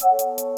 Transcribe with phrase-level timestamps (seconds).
[0.00, 0.57] you